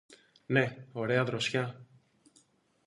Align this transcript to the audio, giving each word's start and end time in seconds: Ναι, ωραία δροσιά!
Ναι, 0.45 0.85
ωραία 0.91 1.23
δροσιά! 1.23 1.85